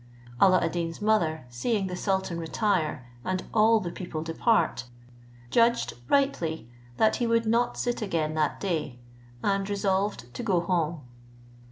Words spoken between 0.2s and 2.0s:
Alla ad Deen's mother, seeing the